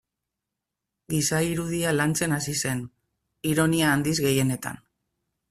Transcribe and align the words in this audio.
Giza 1.13 1.41
irudia 1.47 1.91
lantzen 1.97 2.33
hasi 2.39 2.57
zen, 2.63 2.81
ironia 3.53 3.93
handiz 3.93 4.17
gehienetan. 4.27 4.83